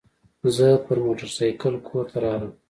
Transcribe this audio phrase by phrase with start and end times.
[0.55, 2.51] زه پر موترسایکل کور ته رالم.